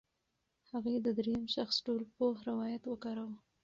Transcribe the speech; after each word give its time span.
هغې 0.71 0.95
د 1.05 1.07
درېیم 1.19 1.43
شخص 1.55 1.75
ټولپوه 1.85 2.33
روایت 2.49 2.83
وکاراوه. 2.87 3.37